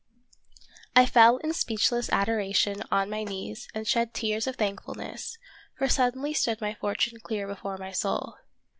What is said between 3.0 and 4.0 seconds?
my knees and